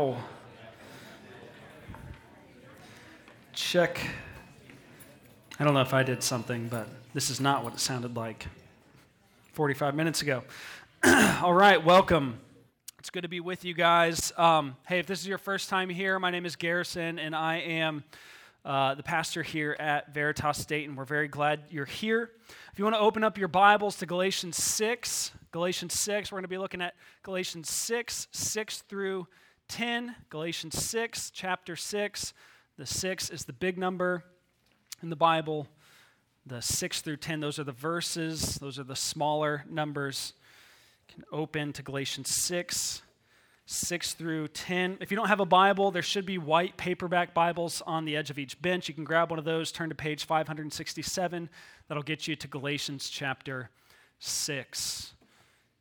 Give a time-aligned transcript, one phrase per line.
[0.00, 0.16] Wow.
[3.52, 4.00] Check.
[5.58, 8.46] I don't know if I did something, but this is not what it sounded like
[9.52, 10.42] 45 minutes ago.
[11.42, 12.38] All right, welcome.
[12.98, 14.32] It's good to be with you guys.
[14.38, 17.56] Um, hey, if this is your first time here, my name is Garrison, and I
[17.56, 18.02] am
[18.64, 22.30] uh, the pastor here at Veritas State, and we're very glad you're here.
[22.72, 26.44] If you want to open up your Bibles to Galatians 6, Galatians 6, we're going
[26.44, 29.26] to be looking at Galatians 6, 6 through
[29.70, 30.16] 10.
[30.30, 32.34] Galatians 6, chapter 6.
[32.76, 34.24] The 6 is the big number
[35.00, 35.68] in the Bible.
[36.44, 40.32] The 6 through 10, those are the verses, those are the smaller numbers.
[41.08, 43.02] You can open to Galatians 6,
[43.66, 44.98] 6 through 10.
[45.00, 48.30] If you don't have a Bible, there should be white paperback Bibles on the edge
[48.30, 48.88] of each bench.
[48.88, 51.48] You can grab one of those, turn to page 567.
[51.86, 53.70] That'll get you to Galatians chapter
[54.18, 55.14] 6.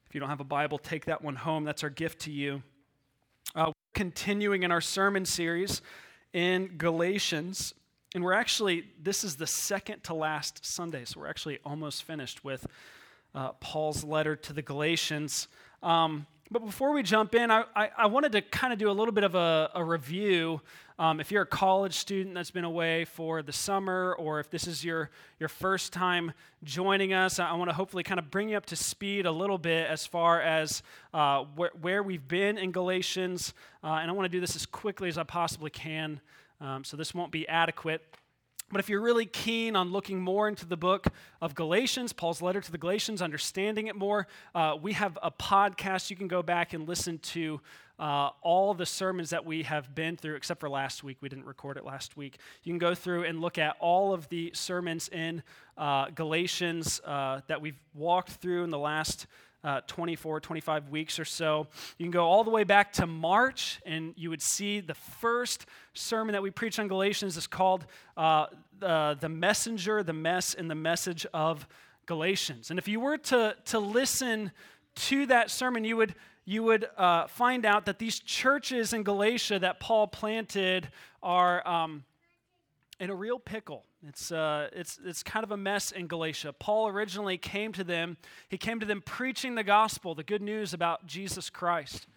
[0.08, 1.64] If you don't have a Bible, take that one home.
[1.64, 2.62] That's our gift to you.
[3.56, 5.82] Uh, continuing in our sermon series
[6.34, 7.74] in Galatians,
[8.14, 12.44] and we're actually, this is the second to last Sunday, so we're actually almost finished
[12.44, 12.68] with
[13.34, 15.48] uh, Paul's letter to the Galatians.
[15.82, 18.94] Um, but before we jump in, I, I, I wanted to kind of do a
[18.94, 20.62] little bit of a, a review.
[21.00, 24.68] Um, if you're a college student that's been away for the summer, or if this
[24.68, 26.34] is your, your first time
[26.66, 29.32] joining us, I, I want to hopefully kind of bring you up to speed a
[29.32, 30.84] little bit as far as
[31.14, 33.54] uh, wh- where we've been in Galatians.
[33.82, 36.20] Uh, and I want to do this as quickly as I possibly can,
[36.60, 38.04] um, so this won't be adequate.
[38.70, 41.08] But if you're really keen on looking more into the book
[41.42, 46.10] of Galatians, Paul's letter to the Galatians, understanding it more, uh, we have a podcast
[46.10, 47.62] you can go back and listen to
[48.00, 51.18] uh, all the sermons that we have been through, except for last week.
[51.22, 52.38] We didn't record it last week.
[52.64, 55.44] You can go through and look at all of the sermons in
[55.78, 59.28] uh, Galatians uh, that we've walked through in the last
[59.64, 61.68] uh, 24, 25 weeks or so.
[61.98, 65.66] You can go all the way back to March, and you would see the first
[65.94, 68.46] sermon that we preached on Galatians is called uh,
[68.80, 71.68] the, the Messenger, the Mess, and the Message of
[72.06, 72.70] Galatians.
[72.70, 74.52] And if you were to, to listen
[74.96, 76.16] to that sermon, you would,
[76.50, 80.90] you would uh, find out that these churches in Galatia that Paul planted
[81.22, 82.06] are um,
[83.00, 83.86] in a real pickle.
[84.08, 86.52] It's, uh, it's, it's kind of a mess in Galatia.
[86.54, 88.18] Paul originally came to them,
[88.48, 92.08] he came to them preaching the gospel, the good news about Jesus Christ.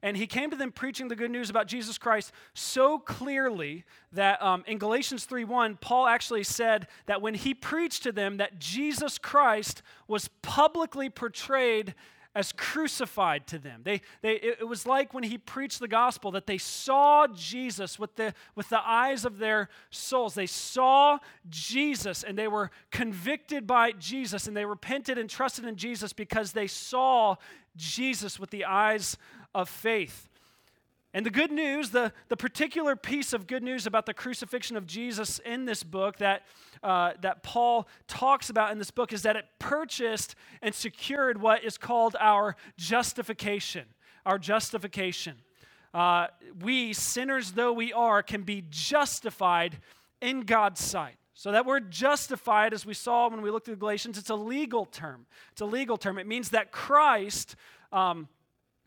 [0.00, 3.82] And he came to them preaching the good news about Jesus Christ so clearly
[4.12, 8.60] that um, in Galatians 3:1, Paul actually said that when he preached to them that
[8.60, 11.94] Jesus Christ was publicly portrayed
[12.34, 13.82] as crucified to them.
[13.84, 18.16] They, they, it was like when he preached the gospel that they saw Jesus with
[18.16, 20.34] the, with the eyes of their souls.
[20.34, 21.18] They saw
[21.50, 26.52] Jesus and they were convicted by Jesus and they repented and trusted in Jesus because
[26.52, 27.36] they saw
[27.76, 29.18] Jesus with the eyes
[29.54, 30.28] of faith.
[31.14, 34.86] And the good news, the, the particular piece of good news about the crucifixion of
[34.86, 36.42] Jesus in this book that,
[36.82, 41.64] uh, that Paul talks about in this book is that it purchased and secured what
[41.64, 43.84] is called our justification.
[44.24, 45.36] Our justification.
[45.92, 46.28] Uh,
[46.62, 49.80] we, sinners though we are, can be justified
[50.22, 51.16] in God's sight.
[51.34, 54.84] So, that word justified, as we saw when we looked at Galatians, it's a legal
[54.86, 55.26] term.
[55.50, 56.18] It's a legal term.
[56.18, 57.56] It means that Christ.
[57.90, 58.28] Um,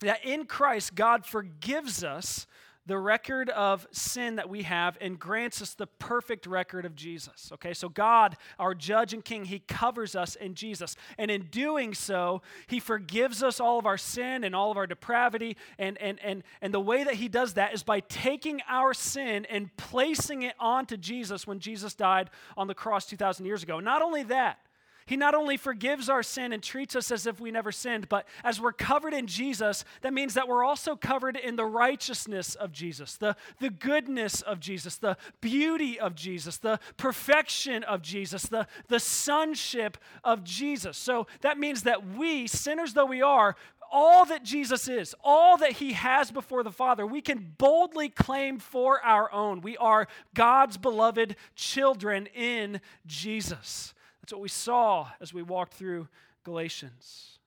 [0.00, 2.46] that in Christ, God forgives us
[2.86, 7.50] the record of sin that we have and grants us the perfect record of Jesus.
[7.54, 10.96] Okay, so God, our judge and king, he covers us in Jesus.
[11.18, 14.86] And in doing so, he forgives us all of our sin and all of our
[14.86, 15.56] depravity.
[15.78, 19.44] And, and, and, and the way that he does that is by taking our sin
[19.46, 23.80] and placing it onto Jesus when Jesus died on the cross 2,000 years ago.
[23.80, 24.58] Not only that,
[25.06, 28.26] he not only forgives our sin and treats us as if we never sinned, but
[28.42, 32.72] as we're covered in Jesus, that means that we're also covered in the righteousness of
[32.72, 38.66] Jesus, the, the goodness of Jesus, the beauty of Jesus, the perfection of Jesus, the,
[38.88, 40.96] the sonship of Jesus.
[40.96, 43.54] So that means that we, sinners though we are,
[43.92, 48.58] all that Jesus is, all that he has before the Father, we can boldly claim
[48.58, 49.60] for our own.
[49.60, 53.94] We are God's beloved children in Jesus.
[54.26, 56.08] That's what we saw as we walked through
[56.42, 57.38] Galatians.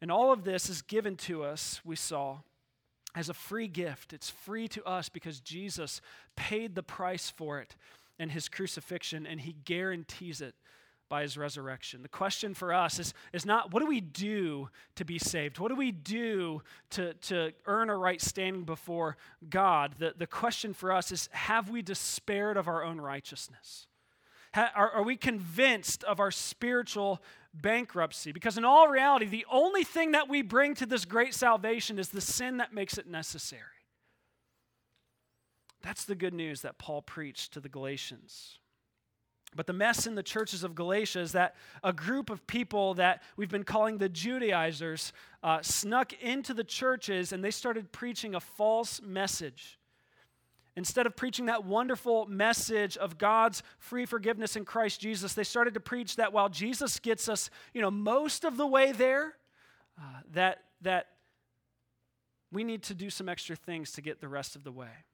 [0.00, 2.38] And all of this is given to us, we saw,
[3.14, 4.12] as a free gift.
[4.12, 6.00] It's free to us because Jesus
[6.34, 7.76] paid the price for it
[8.18, 10.56] in his crucifixion, and he guarantees it
[11.08, 12.02] by his resurrection.
[12.02, 15.60] The question for us is, is not what do we do to be saved?
[15.60, 19.16] What do we do to, to earn a right standing before
[19.48, 19.94] God?
[20.00, 23.86] The, the question for us is have we despaired of our own righteousness?
[24.54, 27.20] Are, are we convinced of our spiritual
[27.54, 28.32] bankruptcy.
[28.32, 32.08] Because in all reality, the only thing that we bring to this great salvation is
[32.08, 33.62] the sin that makes it necessary.
[35.82, 38.58] That's the good news that Paul preached to the Galatians.
[39.56, 43.22] But the mess in the churches of Galatia is that a group of people that
[43.36, 45.12] we've been calling the Judaizers
[45.42, 49.77] uh, snuck into the churches and they started preaching a false message.
[50.78, 55.74] Instead of preaching that wonderful message of God's free forgiveness in Christ Jesus, they started
[55.74, 59.34] to preach that while Jesus gets us, you know, most of the way there,
[60.00, 61.08] uh, that, that
[62.52, 65.04] we need to do some extra things to get the rest of the way.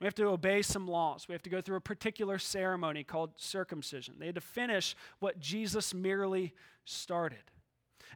[0.00, 1.28] We have to obey some laws.
[1.28, 4.14] We have to go through a particular ceremony called circumcision.
[4.18, 6.54] They had to finish what Jesus merely
[6.86, 7.50] started.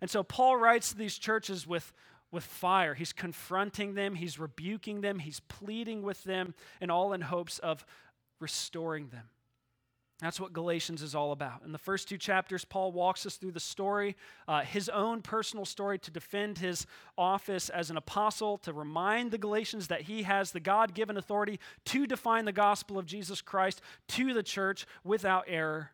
[0.00, 1.92] And so Paul writes to these churches with,
[2.36, 2.94] with fire.
[2.94, 7.84] He's confronting them, he's rebuking them, he's pleading with them, and all in hopes of
[8.40, 9.30] restoring them.
[10.20, 11.62] That's what Galatians is all about.
[11.64, 14.16] In the first two chapters, Paul walks us through the story,
[14.46, 16.86] uh, his own personal story to defend his
[17.16, 21.58] office as an apostle, to remind the Galatians that he has the God given authority
[21.86, 25.90] to define the gospel of Jesus Christ to the church without error.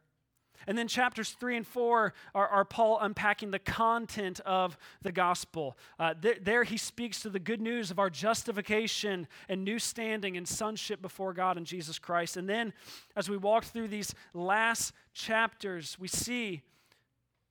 [0.66, 5.76] And then chapters three and four are, are Paul unpacking the content of the gospel.
[5.98, 10.36] Uh, th- there he speaks to the good news of our justification and new standing
[10.36, 12.36] and sonship before God in Jesus Christ.
[12.36, 12.72] And then
[13.16, 16.62] as we walk through these last chapters, we see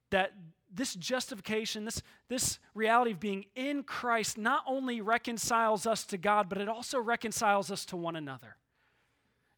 [0.10, 0.34] that
[0.74, 6.48] this justification, this, this reality of being in Christ, not only reconciles us to God,
[6.48, 8.56] but it also reconciles us to one another.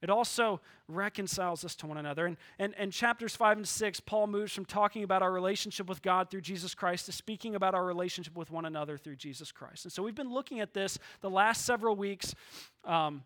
[0.03, 0.59] It also
[0.89, 2.25] reconciles us to one another.
[2.25, 6.01] And, and, and chapters 5 and 6, Paul moves from talking about our relationship with
[6.01, 9.85] God through Jesus Christ to speaking about our relationship with one another through Jesus Christ.
[9.85, 12.35] And so we've been looking at this the last several weeks.
[12.83, 13.23] Um,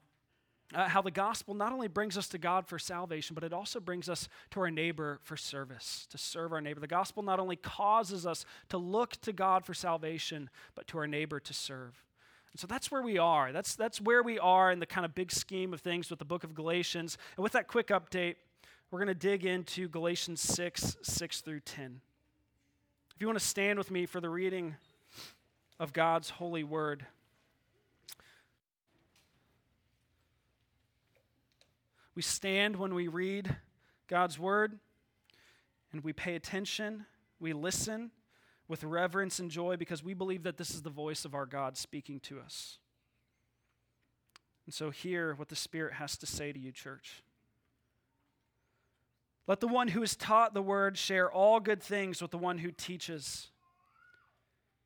[0.76, 3.80] uh, how the gospel not only brings us to God for salvation, but it also
[3.80, 6.82] brings us to our neighbor for service, to serve our neighbor.
[6.82, 11.08] The gospel not only causes us to look to God for salvation, but to our
[11.08, 12.04] neighbor to serve.
[12.58, 13.52] And so that's where we are.
[13.52, 16.26] That's, that's where we are in the kind of big scheme of things with the
[16.26, 17.16] book of Galatians.
[17.36, 18.38] And with that quick update,
[18.90, 22.02] we're going to dig into Galatians 6 6 through 10.
[23.14, 24.76] If you want to stand with me for the reading
[25.80, 27.06] of God's holy word.
[32.16, 33.56] We stand when we read
[34.08, 34.80] God's word
[35.92, 37.06] and we pay attention,
[37.40, 38.10] we listen,
[38.68, 41.78] with reverence and joy because we believe that this is the voice of our God
[41.78, 42.80] speaking to us.
[44.66, 47.24] And so, hear what the Spirit has to say to you, church.
[49.48, 52.58] Let the one who is taught the word share all good things with the one
[52.58, 53.50] who teaches.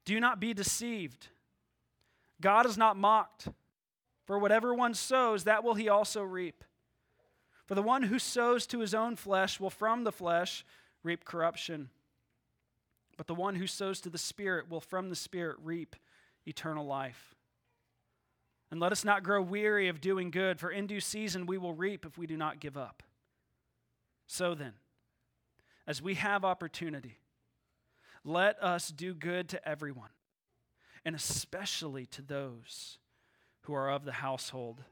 [0.06, 1.30] Do not be deceived.
[2.40, 3.48] God is not mocked.
[4.26, 6.64] For whatever one sows, that will he also reap.
[7.66, 10.64] For the one who sows to his own flesh will from the flesh
[11.04, 11.90] reap corruption.
[13.22, 15.96] But the one who sows to the Spirit will from the Spirit reap
[16.48, 17.36] eternal life.
[18.72, 21.76] And let us not grow weary of doing good, for in due season we will
[21.76, 23.04] reap if we do not give up.
[24.26, 24.74] So then,
[25.86, 27.20] as we have opportunity,
[28.24, 30.10] let us do good to everyone,
[31.06, 32.98] and especially to those
[33.66, 34.84] who are of the household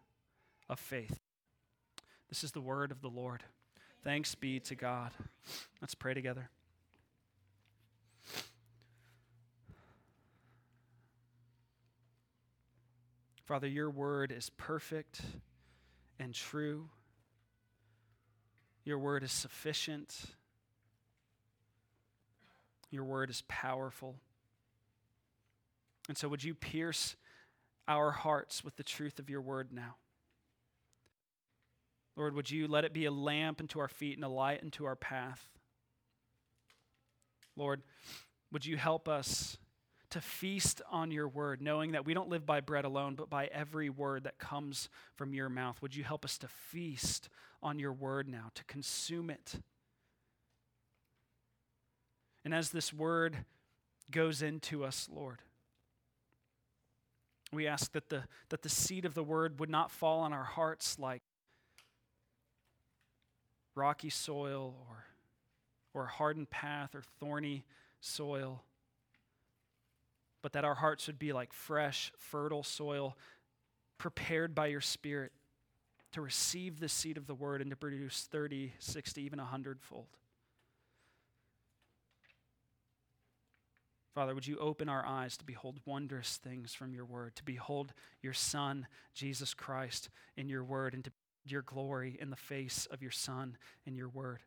[0.70, 1.18] of faith.
[2.28, 3.42] This is the word of the Lord.
[4.04, 5.14] Thanks be to God.
[5.82, 6.52] Let's pray together.
[13.50, 15.22] Father, your word is perfect
[16.20, 16.88] and true.
[18.86, 20.16] Your word is sufficient.
[22.92, 24.18] Your word is powerful.
[26.08, 27.16] And so, would you pierce
[27.88, 29.96] our hearts with the truth of your word now?
[32.16, 34.86] Lord, would you let it be a lamp unto our feet and a light unto
[34.86, 35.50] our path?
[37.56, 37.82] Lord,
[38.52, 39.58] would you help us
[40.12, 43.46] to feast on your word, knowing that we don't live by bread alone, but by
[43.48, 45.82] every word that comes from your mouth.
[45.82, 47.30] Would you help us to feast
[47.62, 49.56] on your word now, to consume it?
[52.44, 53.46] And as this word
[54.10, 55.40] goes into us, Lord,
[57.52, 60.44] we ask that the, that the seed of the word would not fall on our
[60.44, 61.22] hearts like
[63.76, 65.06] rocky soil or,
[65.94, 67.64] or hardened path or thorny
[68.02, 68.64] soil
[70.42, 73.18] but that our hearts would be like fresh, fertile soil
[73.98, 75.32] prepared by your Spirit
[76.12, 80.08] to receive the seed of the word and to produce 30, 60, even 100 fold.
[84.16, 87.94] Father, would you open our eyes to behold wondrous things from your word, to behold
[88.22, 91.12] your Son, Jesus Christ, in your word, and to
[91.46, 94.42] your glory in the face of your Son in your word?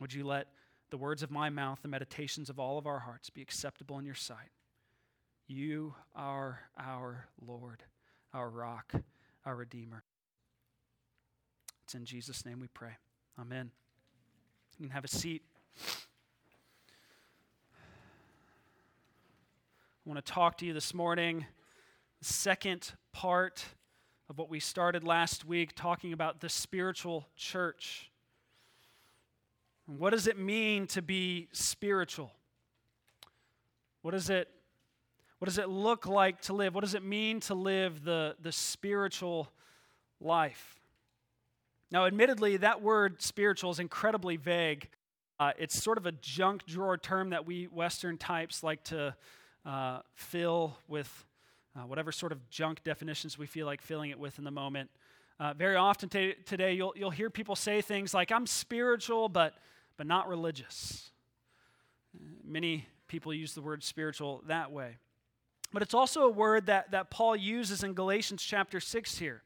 [0.00, 0.46] Would you let
[0.90, 4.04] the words of my mouth, the meditations of all of our hearts be acceptable in
[4.04, 4.50] your sight.
[5.46, 7.82] You are our Lord,
[8.32, 8.92] our rock,
[9.44, 10.04] our Redeemer.
[11.84, 12.92] It's in Jesus' name we pray.
[13.38, 13.70] Amen.
[14.78, 15.42] You can have a seat.
[20.06, 21.46] I want to talk to you this morning,
[22.18, 23.64] the second part
[24.28, 28.09] of what we started last week, talking about the spiritual church.
[29.98, 32.30] What does it mean to be spiritual?
[34.02, 34.48] What does it,
[35.40, 36.76] what does it look like to live?
[36.76, 39.50] What does it mean to live the, the spiritual
[40.20, 40.78] life?
[41.90, 44.88] Now, admittedly, that word spiritual is incredibly vague.
[45.40, 49.16] Uh, it's sort of a junk drawer term that we Western types like to
[49.66, 51.24] uh, fill with
[51.74, 54.88] uh, whatever sort of junk definitions we feel like filling it with in the moment.
[55.40, 59.54] Uh, very often t- today, you'll, you'll hear people say things like, I'm spiritual, but
[60.00, 61.10] but not religious.
[62.42, 64.96] Many people use the word spiritual that way.
[65.74, 69.42] But it's also a word that, that Paul uses in Galatians chapter 6 here.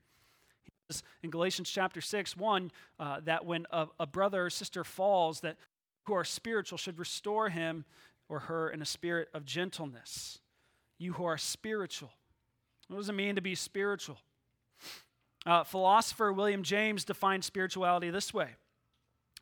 [1.25, 2.71] In Galatians chapter 6, 1,
[3.01, 5.57] uh, that when a, a brother or sister falls, that
[6.05, 7.85] who are spiritual should restore him
[8.29, 10.39] or her in a spirit of gentleness.
[10.99, 12.13] You who are spiritual.
[12.87, 14.19] What does it mean to be spiritual?
[15.45, 18.51] Uh, philosopher William James defined spirituality this way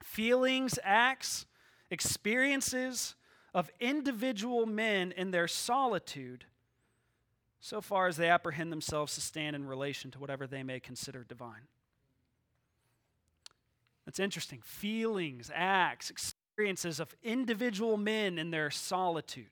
[0.03, 1.47] feelings, acts,
[1.91, 3.15] experiences
[3.55, 6.45] of individual men in their solitude,
[7.61, 11.25] so far as they apprehend themselves to stand in relation to whatever they may consider
[11.25, 11.69] divine.
[14.05, 14.61] That's interesting.
[14.65, 19.47] Feelings, acts, experiences of individual men in their solitude.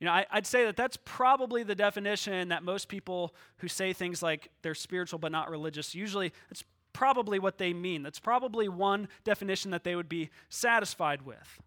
[0.00, 3.92] You know, I, would say that that's probably the definition that most people who say
[3.92, 6.64] things like they're spiritual but not religious, usually it's
[6.96, 8.02] probably what they mean.
[8.02, 11.60] That's probably one definition that they would be satisfied with.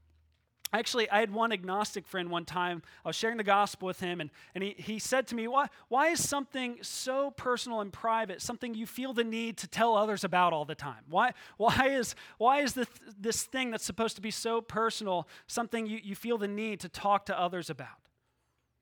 [0.73, 2.81] Actually, I had one agnostic friend one time.
[3.05, 5.67] I was sharing the gospel with him, and, and he, he said to me, why,
[5.87, 10.23] why is something so personal and private something you feel the need to tell others
[10.23, 11.03] about all the time?
[11.07, 12.87] Why, why is, why is this,
[13.19, 16.89] this thing that's supposed to be so personal something you, you feel the need to
[16.89, 18.08] talk to others about?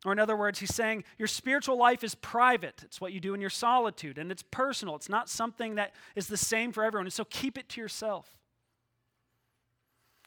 [0.08, 2.82] Or, in other words, he's saying your spiritual life is private.
[2.86, 4.96] It's what you do in your solitude, and it's personal.
[4.96, 7.08] It's not something that is the same for everyone.
[7.08, 8.32] And so keep it to yourself.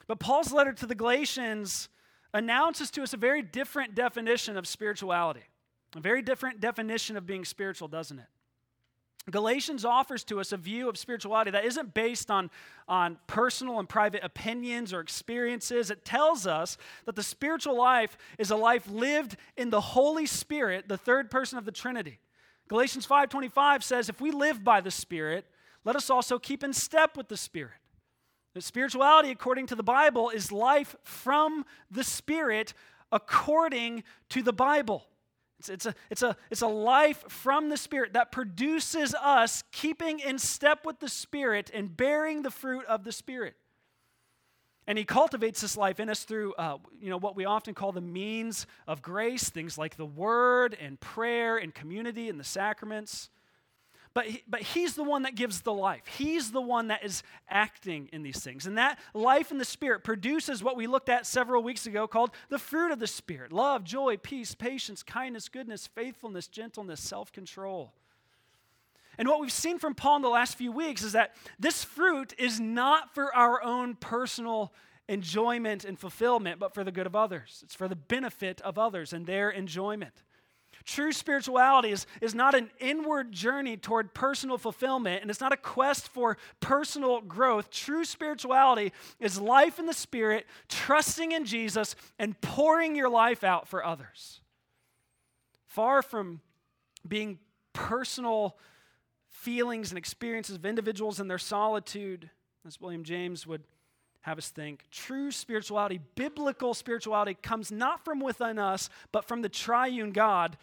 [0.05, 1.89] But Paul's letter to the Galatians
[2.31, 5.45] announces to us a very different definition of spirituality,
[5.95, 8.27] a very different definition of being spiritual, doesn't it?
[9.29, 12.49] Galatians offers to us a view of spirituality that isn't based on,
[12.87, 15.91] on personal and private opinions or experiences.
[15.91, 20.87] It tells us that the spiritual life is a life lived in the Holy Spirit,
[20.87, 22.19] the third person of the Trinity.
[22.67, 25.45] Galatians 5:25 says, "If we live by the Spirit,
[25.83, 27.77] let us also keep in step with the Spirit."
[28.53, 32.73] The spirituality, according to the Bible, is life from the Spirit
[33.11, 35.05] according to the Bible.
[35.61, 40.19] It's, it's, a, it's, a, it's a life from the Spirit that produces us keeping
[40.19, 43.55] in step with the Spirit and bearing the fruit of the Spirit.
[44.87, 47.91] And he cultivates this life in us through, uh, you know, what we often call
[47.91, 53.29] the means of grace, things like the Word and prayer and community and the sacraments.
[54.13, 56.05] But, he, but he's the one that gives the life.
[56.05, 58.67] He's the one that is acting in these things.
[58.67, 62.31] And that life in the Spirit produces what we looked at several weeks ago called
[62.49, 67.93] the fruit of the Spirit love, joy, peace, patience, kindness, goodness, faithfulness, gentleness, self control.
[69.17, 72.33] And what we've seen from Paul in the last few weeks is that this fruit
[72.37, 74.73] is not for our own personal
[75.07, 77.61] enjoyment and fulfillment, but for the good of others.
[77.63, 80.23] It's for the benefit of others and their enjoyment.
[80.83, 85.57] True spirituality is, is not an inward journey toward personal fulfillment, and it's not a
[85.57, 87.69] quest for personal growth.
[87.69, 93.67] True spirituality is life in the Spirit, trusting in Jesus, and pouring your life out
[93.67, 94.41] for others.
[95.65, 96.41] Far from
[97.07, 97.39] being
[97.73, 98.57] personal
[99.29, 102.29] feelings and experiences of individuals in their solitude,
[102.67, 103.63] as William James would
[104.21, 104.83] have us think.
[104.91, 110.57] True spirituality, biblical spirituality, comes not from within us, but from the triune God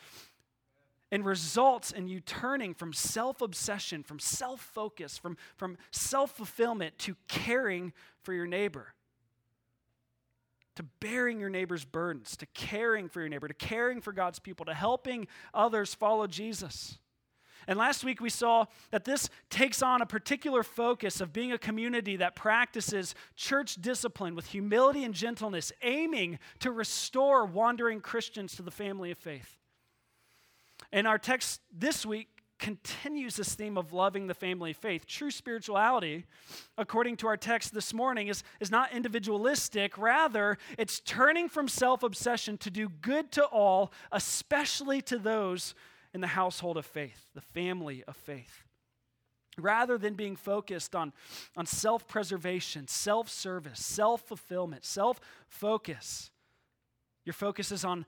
[1.11, 6.99] and results in you turning from self obsession, from self focus, from, from self fulfillment
[6.99, 8.95] to caring for your neighbor.
[10.77, 14.67] To bearing your neighbor's burdens, to caring for your neighbor, to caring for God's people,
[14.67, 16.99] to helping others follow Jesus.
[17.69, 21.59] And last week we saw that this takes on a particular focus of being a
[21.59, 28.63] community that practices church discipline with humility and gentleness, aiming to restore wandering Christians to
[28.63, 29.59] the family of faith.
[30.93, 35.07] And our text this week continues this theme of loving the family of faith.
[35.07, 36.25] True spirituality,
[36.79, 39.99] according to our text this morning, is, is not individualistic.
[39.99, 45.75] Rather, it's turning from self obsession to do good to all, especially to those
[46.15, 48.65] in the household of faith, the family of faith.
[49.59, 51.13] Rather than being focused on,
[51.57, 56.31] on self preservation, self service, self fulfillment, self focus,
[57.25, 58.07] your focus is on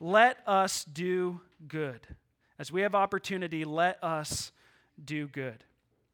[0.00, 2.00] let us do good.
[2.58, 4.50] As we have opportunity, let us
[5.02, 5.64] do good.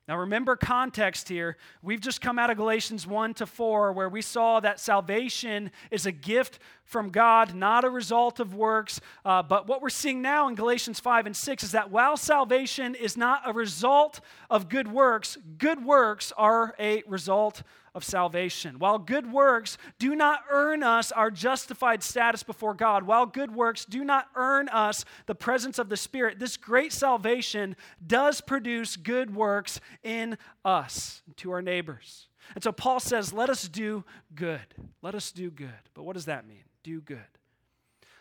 [0.08, 1.56] Now, remember context here.
[1.82, 6.06] We've just come out of Galatians 1 to 4, where we saw that salvation is
[6.06, 9.00] a gift from God, not a result of works.
[9.24, 12.94] Uh, but what we're seeing now in Galatians 5 and 6 is that while salvation
[12.94, 17.64] is not a result of good works, good works are a result
[17.96, 18.78] of salvation.
[18.78, 23.86] While good works do not earn us our justified status before God, while good works
[23.86, 27.74] do not earn us the presence of the Spirit, this great salvation
[28.06, 32.28] does produce good works in us to our neighbors.
[32.54, 34.04] And so Paul says, let us do
[34.34, 34.60] good.
[35.00, 35.70] Let us do good.
[35.94, 36.64] But what does that mean?
[36.84, 37.18] Do good.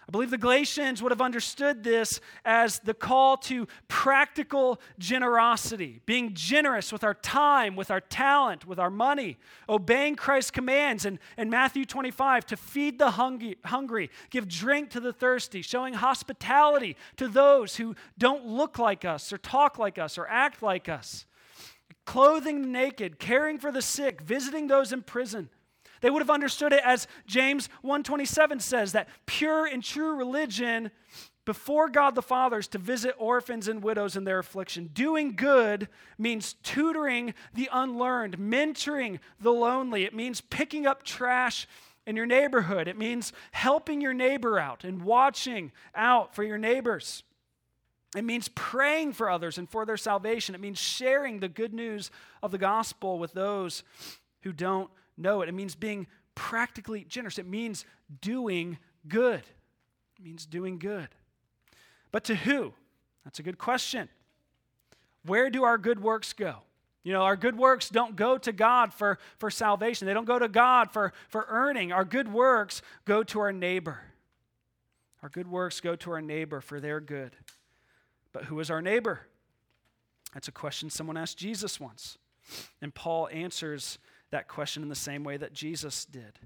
[0.07, 6.35] I believe the Galatians would have understood this as the call to practical generosity, being
[6.35, 11.05] generous with our time, with our talent, with our money, obeying Christ's commands.
[11.05, 15.95] In, in Matthew 25 to feed the hungry, hungry, give drink to the thirsty, showing
[15.95, 20.87] hospitality to those who don't look like us or talk like us or act like
[20.87, 21.25] us,
[22.05, 25.49] clothing the naked, caring for the sick, visiting those in prison
[26.01, 30.91] they would have understood it as James 127 says that pure and true religion
[31.45, 34.89] before God the Father is to visit orphans and widows in their affliction.
[34.93, 40.03] Doing good means tutoring the unlearned, mentoring the lonely.
[40.03, 41.67] It means picking up trash
[42.07, 42.87] in your neighborhood.
[42.87, 47.23] It means helping your neighbor out and watching out for your neighbors.
[48.15, 50.55] It means praying for others and for their salvation.
[50.55, 53.83] It means sharing the good news of the gospel with those
[54.41, 55.49] who don't know it.
[55.49, 57.37] It means being practically generous.
[57.37, 57.85] It means
[58.21, 59.41] doing good.
[60.17, 61.09] It means doing good.
[62.11, 62.73] But to who?
[63.23, 64.09] That's a good question.
[65.25, 66.57] Where do our good works go?
[67.03, 70.07] You know, our good works don't go to God for, for salvation.
[70.07, 71.91] They don't go to God for, for earning.
[71.91, 73.99] Our good works go to our neighbor.
[75.21, 77.35] Our good works go to our neighbor for their good.
[78.33, 79.21] But who is our neighbor?
[80.33, 82.17] That's a question someone asked Jesus once.
[82.81, 83.97] And Paul answers
[84.31, 86.39] that question in the same way that Jesus did.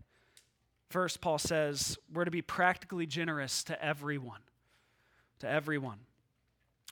[0.90, 4.42] First, Paul says we're to be practically generous to everyone.
[5.40, 6.00] To everyone.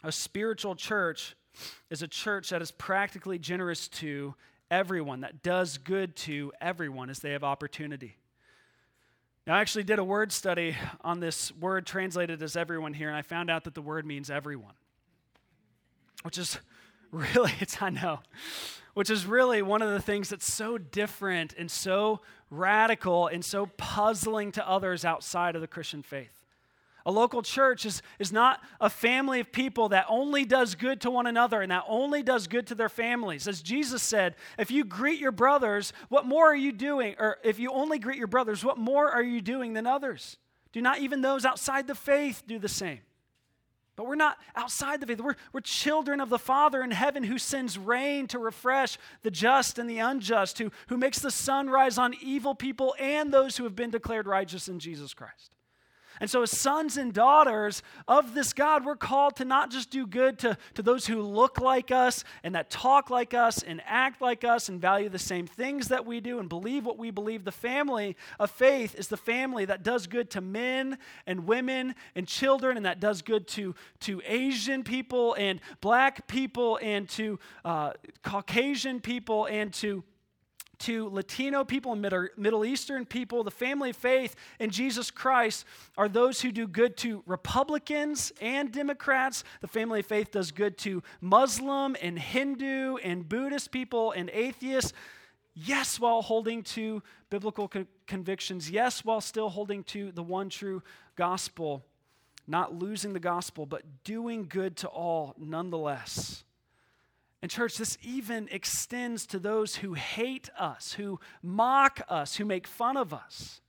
[0.03, 1.35] A spiritual church
[1.89, 4.35] is a church that is practically generous to
[4.69, 8.17] everyone, that does good to everyone as they have opportunity.
[9.47, 13.17] Now, I actually did a word study on this word translated as everyone here, and
[13.17, 14.73] I found out that the word means everyone,
[16.23, 16.59] which is
[17.11, 18.19] really, it's, I know,
[18.97, 23.67] which is really one of the things that's so different and so radical and so
[23.77, 26.43] puzzling to others outside of the Christian faith.
[27.05, 31.11] A local church is, is not a family of people that only does good to
[31.11, 33.47] one another and that only does good to their families.
[33.47, 37.13] As Jesus said, if you greet your brothers, what more are you doing?
[37.19, 40.37] Or if you only greet your brothers, what more are you doing than others?
[40.71, 43.01] Do not even those outside the faith do the same?
[43.97, 45.19] But we're not outside the faith.
[45.19, 49.79] We're, we're children of the Father in heaven who sends rain to refresh the just
[49.79, 53.63] and the unjust, who, who makes the sun rise on evil people and those who
[53.63, 55.56] have been declared righteous in Jesus Christ.
[56.19, 60.07] And so, as sons and daughters of this God, we're called to not just do
[60.07, 64.21] good to, to those who look like us and that talk like us and act
[64.21, 67.43] like us and value the same things that we do and believe what we believe.
[67.43, 72.27] The family of faith is the family that does good to men and women and
[72.27, 77.93] children and that does good to, to Asian people and black people and to uh,
[78.23, 80.03] Caucasian people and to
[80.79, 82.01] to Latino people and
[82.37, 85.65] Middle Eastern people, the family of faith in Jesus Christ
[85.97, 89.43] are those who do good to Republicans and Democrats.
[89.61, 94.93] The family of faith does good to Muslim and Hindu and Buddhist people and atheists.
[95.53, 98.69] Yes, while holding to biblical co- convictions.
[98.69, 100.83] Yes, while still holding to the one true
[101.15, 101.83] gospel.
[102.45, 106.43] Not losing the gospel, but doing good to all nonetheless.
[107.41, 112.65] And, church, this even extends to those who hate us, who mock us, who make
[112.65, 113.61] fun of us.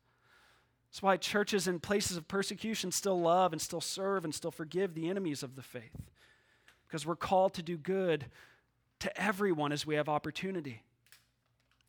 [0.90, 4.94] That's why churches in places of persecution still love and still serve and still forgive
[4.94, 5.96] the enemies of the faith.
[6.86, 8.26] Because we're called to do good
[9.00, 10.82] to everyone as we have opportunity.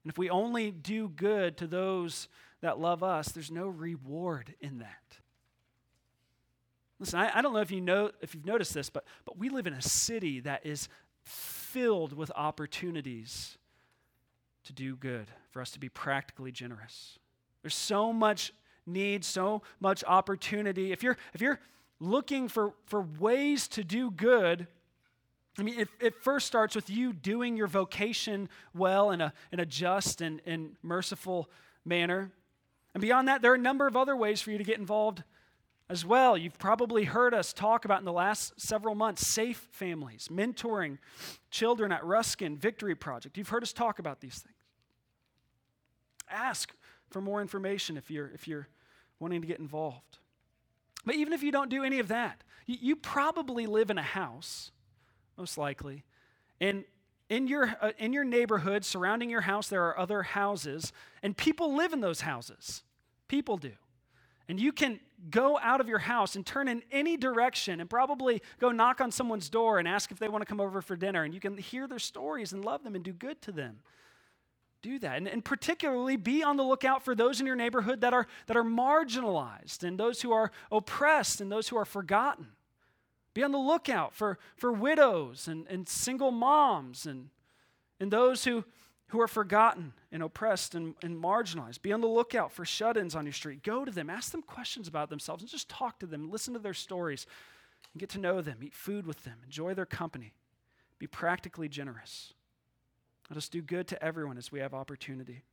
[0.04, 2.28] And if we only do good to those
[2.62, 5.18] that love us, there's no reward in that.
[7.00, 9.48] Listen, I, I don't know if you know if you've noticed this, but, but we
[9.48, 10.89] live in a city that is
[11.69, 13.58] filled with opportunities
[14.63, 17.19] to do good, for us to be practically generous.
[17.62, 18.53] There's so much
[18.86, 20.91] need, so much opportunity.
[20.91, 21.60] If you're, if you're
[21.99, 24.67] looking for, for ways to do good,
[25.58, 29.60] I mean, it, it first starts with you doing your vocation well in a, in
[29.60, 31.49] a just and, and merciful
[31.86, 32.32] manner.
[32.93, 35.23] And beyond that, there are a number of other ways for you to get involved
[35.89, 36.38] as well.
[36.38, 40.99] You've probably heard us talk about in the last several months safe families, mentoring
[41.49, 43.38] children at Ruskin Victory Project.
[43.38, 44.56] You've heard us talk about these things.
[46.30, 46.73] Ask
[47.10, 48.67] for more information if you're, if you're
[49.19, 50.19] wanting to get involved.
[51.06, 54.04] But even if you don't do any of that, you, you probably live in a
[54.04, 54.71] house,
[55.38, 56.04] most likely,
[56.62, 56.84] and
[57.30, 60.91] in your, uh, in your neighborhood surrounding your house, there are other houses,
[61.23, 62.84] and people live in those houses.
[63.28, 63.71] People do.
[64.47, 68.41] And you can go out of your house and turn in any direction and probably
[68.60, 71.23] go knock on someone's door and ask if they want to come over for dinner.
[71.23, 73.79] And you can hear their stories and love them and do good to them.
[74.82, 75.17] Do that.
[75.17, 78.55] And, and particularly be on the lookout for those in your neighborhood that are, that
[78.55, 82.47] are marginalized and those who are oppressed and those who are forgotten.
[83.34, 87.29] Be on the lookout for, for widows and, and single moms and,
[87.99, 88.63] and those who,
[89.10, 91.82] who are forgotten and oppressed and, and marginalized.
[91.82, 93.63] Be on the lookout for shut ins on your street.
[93.63, 96.60] Go to them, ask them questions about themselves, and just talk to them, listen to
[96.60, 97.26] their stories,
[97.93, 100.34] and get to know them, eat food with them, enjoy their company.
[101.00, 102.34] Be practically generous.
[103.30, 105.43] Let us do good to everyone as we have opportunity.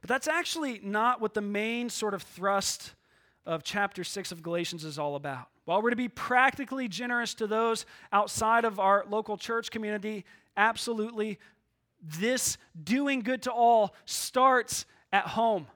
[0.00, 2.94] But that's actually not what the main sort of thrust
[3.46, 5.48] of chapter 6 of Galatians is all about.
[5.64, 10.24] While we're to be practically generous to those outside of our local church community,
[10.56, 11.38] absolutely
[12.02, 15.66] this doing good to all starts at home.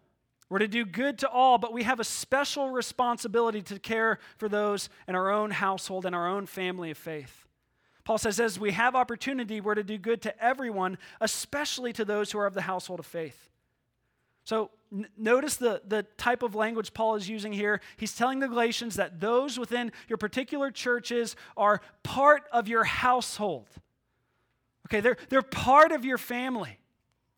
[0.48, 4.48] We're to do good to all, but we have a special responsibility to care for
[4.48, 7.44] those in our own household and our own family of faith.
[8.04, 12.30] Paul says, as we have opportunity, we're to do good to everyone, especially to those
[12.30, 13.50] who are of the household of faith.
[14.44, 17.80] So n- notice the, the type of language Paul is using here.
[17.96, 23.68] He's telling the Galatians that those within your particular churches are part of your household.
[24.86, 26.78] Okay, they're, they're part of your family.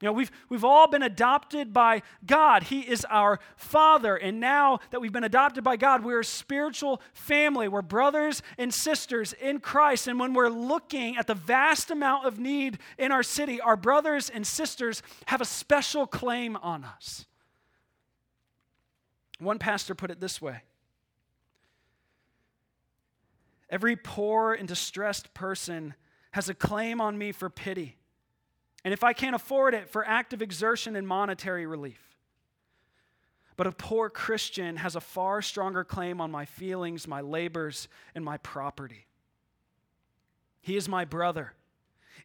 [0.03, 2.65] You know, we've, we've all been adopted by God.
[2.65, 4.15] He is our Father.
[4.15, 7.67] And now that we've been adopted by God, we're a spiritual family.
[7.67, 10.07] We're brothers and sisters in Christ.
[10.07, 14.29] And when we're looking at the vast amount of need in our city, our brothers
[14.29, 17.25] and sisters have a special claim on us.
[19.39, 20.63] One pastor put it this way
[23.71, 25.95] Every poor and distressed person
[26.37, 27.97] has a claim on me for pity.
[28.85, 32.19] And if I can't afford it, for active exertion and monetary relief.
[33.57, 38.23] But a poor Christian has a far stronger claim on my feelings, my labors, and
[38.23, 39.07] my property.
[40.61, 41.55] He is my brother,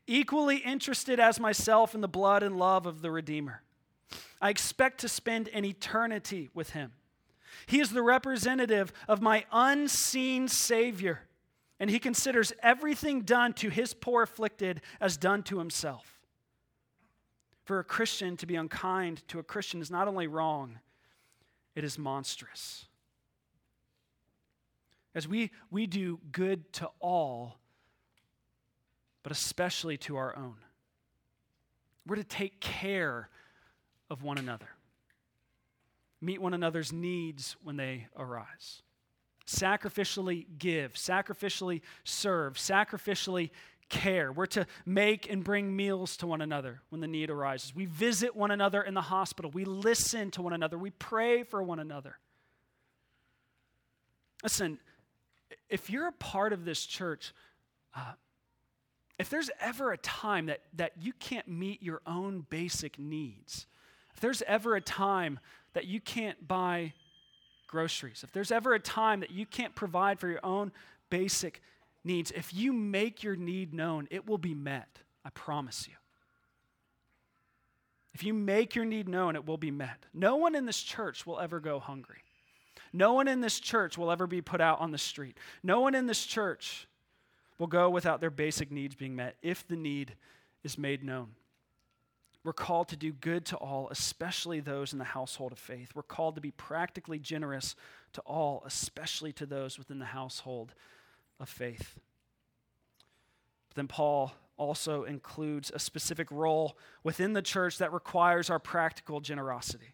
[0.08, 3.62] equally interested as myself in the blood and love of the Redeemer.
[4.42, 6.92] I expect to spend an eternity with him.
[7.66, 11.22] He is the representative of my unseen Savior
[11.82, 16.20] and he considers everything done to his poor afflicted as done to himself.
[17.64, 20.78] For a Christian to be unkind to a Christian is not only wrong,
[21.74, 22.86] it is monstrous.
[25.16, 27.58] As we, we do good to all,
[29.24, 30.58] but especially to our own.
[32.06, 33.28] We're to take care
[34.12, 34.70] of one another,
[36.22, 38.84] meet one another's needs when they arise,
[39.46, 43.50] sacrificially give, sacrificially serve, sacrificially
[43.90, 44.32] care.
[44.32, 47.76] We're to make and bring meals to one another when the need arises.
[47.76, 49.52] We visit one another in the hospital.
[49.52, 50.78] We listen to one another.
[50.78, 52.18] We pray for one another.
[54.44, 54.80] Listen,
[55.70, 57.34] if you're a part of this church,
[57.96, 58.14] uh,
[59.20, 63.68] if there's ever a time that, that you can't meet your own basic needs,
[64.14, 65.40] if there's ever a time
[65.74, 66.94] that you can't buy
[67.72, 70.72] groceries, if there's ever a time that you can't provide for your own
[71.10, 71.62] basic
[72.04, 75.00] needs, if you make your need known, it will be met.
[75.26, 75.96] I promise you.
[78.14, 80.06] If you make your need known, it will be met.
[80.14, 82.24] No one in this church will ever go hungry.
[82.94, 85.38] No one in this church will ever be put out on the street.
[85.64, 86.88] No one in this church
[87.58, 90.16] will go without their basic needs being met if the need
[90.64, 91.30] is made known.
[92.44, 95.92] We're called to do good to all, especially those in the household of faith.
[95.94, 97.76] We're called to be practically generous
[98.14, 100.74] to all, especially to those within the household
[101.40, 102.00] of faith.
[103.70, 109.20] But then Paul also includes a specific role within the church that requires our practical
[109.20, 109.94] generosity.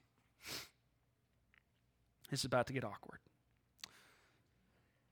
[2.32, 3.20] It's about to get awkward.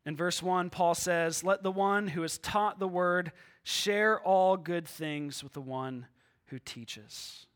[0.05, 3.31] In verse 1, Paul says, Let the one who has taught the word
[3.63, 6.07] share all good things with the one
[6.47, 7.47] who teaches.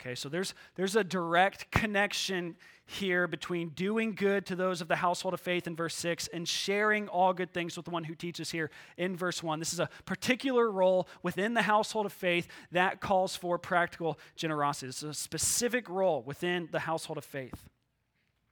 [0.00, 4.96] Okay, so there's, there's a direct connection here between doing good to those of the
[4.96, 8.14] household of faith in verse 6 and sharing all good things with the one who
[8.14, 9.58] teaches here in verse 1.
[9.58, 14.88] This is a particular role within the household of faith that calls for practical generosity.
[14.88, 17.68] It's a specific role within the household of faith.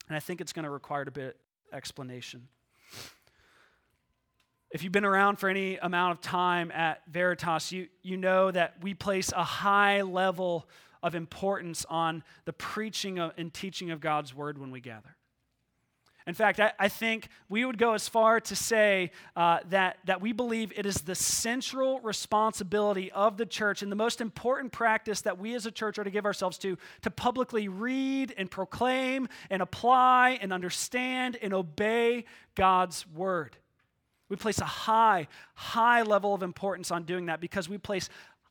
[0.08, 1.36] And I think it's going to require a bit
[1.70, 2.48] explanation.
[4.72, 8.76] If you've been around for any amount of time at Veritas, you, you know that
[8.80, 10.66] we place a high level
[11.02, 15.14] of importance on the preaching and teaching of God's word when we gather.
[16.26, 20.22] In fact, I, I think we would go as far to say uh, that, that
[20.22, 25.20] we believe it is the central responsibility of the church and the most important practice
[25.22, 29.28] that we as a church are to give ourselves to to publicly read and proclaim
[29.50, 33.56] and apply and understand and obey God's word.
[34.32, 38.08] We place a high, high level of importance on doing that because we place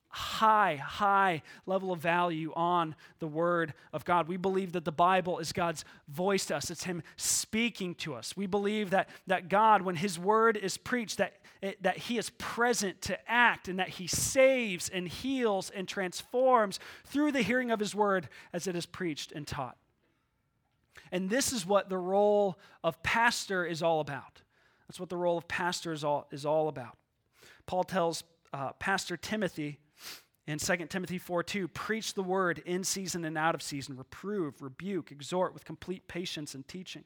[0.10, 4.28] high, high level of value on the Word of God.
[4.28, 8.38] We believe that the Bible is God's voice to us, it's Him speaking to us.
[8.38, 12.30] We believe that, that God, when His Word is preached, that, it, that He is
[12.38, 17.80] present to act and that He saves and heals and transforms through the hearing of
[17.80, 19.78] His Word as it is preached and taught.
[21.12, 24.41] And this is what the role of pastor is all about.
[24.92, 26.98] That's what the role of pastor is all, is all about.
[27.66, 29.80] Paul tells uh, Pastor Timothy
[30.48, 34.62] in 2 Timothy 4 2, preach the word in season and out of season, reprove,
[34.62, 37.06] rebuke, exhort with complete patience and teaching.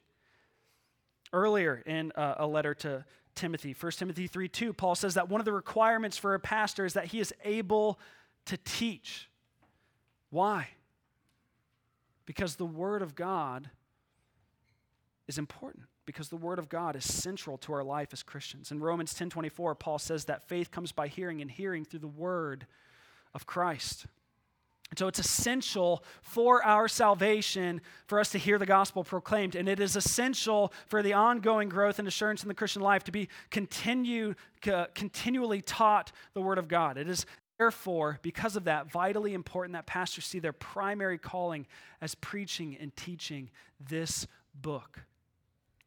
[1.32, 5.40] Earlier in uh, a letter to Timothy, 1 Timothy 3 2, Paul says that one
[5.40, 8.00] of the requirements for a pastor is that he is able
[8.46, 9.30] to teach.
[10.32, 10.70] Why?
[12.26, 13.70] Because the Word of God
[15.28, 18.72] is important because the word of God is central to our life as Christians.
[18.72, 22.68] In Romans 10:24, Paul says that faith comes by hearing and hearing through the word
[23.34, 24.06] of Christ.
[24.92, 29.56] And so it's essential for our salvation for us to hear the gospel proclaimed.
[29.56, 33.12] And it is essential for the ongoing growth and assurance in the Christian life to
[33.12, 34.36] be continue,
[34.72, 36.98] uh, continually taught the Word of God.
[36.98, 37.26] It is
[37.58, 41.66] therefore, because of that, vitally important that pastors see their primary calling
[42.00, 45.02] as preaching and teaching this book.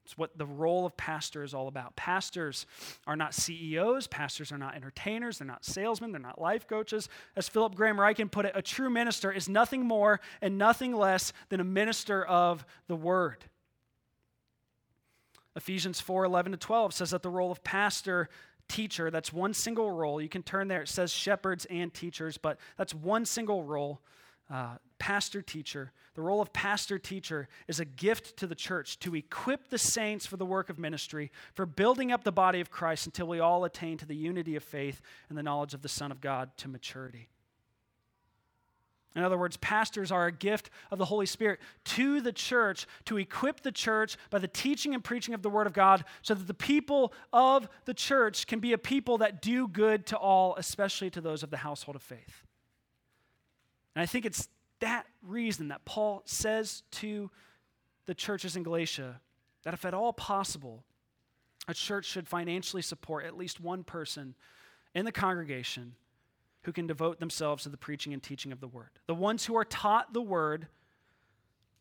[0.09, 1.94] It's what the role of pastor is all about.
[1.94, 2.64] Pastors
[3.07, 7.11] are not CEOs, pastors are not entertainers, they're not salesmen, they're not life coaches.
[7.37, 11.35] As Philip Graham Ryken put it, a true minister is nothing more and nothing less
[11.51, 13.44] than a minister of the word.
[15.57, 18.31] Ephesians 4 11 to 12 says that the role of pastor
[18.66, 20.23] teacher, that's one single role.
[20.23, 24.01] You can turn there, it says shepherds and teachers, but that's one single role
[24.51, 25.93] uh, pastor teacher.
[26.15, 30.27] The role of pastor teacher is a gift to the church to equip the saints
[30.27, 33.65] for the work of ministry, for building up the body of Christ until we all
[33.65, 36.69] attain to the unity of faith and the knowledge of the Son of God to
[36.69, 37.29] maturity.
[39.17, 43.17] In other words, pastors are a gift of the Holy Spirit to the church to
[43.17, 46.47] equip the church by the teaching and preaching of the Word of God so that
[46.47, 51.11] the people of the church can be a people that do good to all, especially
[51.11, 52.45] to those of the household of faith.
[53.99, 57.33] And I think it's that reason that Paul says to
[58.07, 59.21] the churches in Galatia
[59.65, 60.85] that, if at all possible,
[61.67, 64.37] a church should financially support at least one person
[64.95, 65.97] in the congregation
[66.63, 68.91] who can devote themselves to the preaching and teaching of the word.
[69.09, 70.69] The ones who are taught the word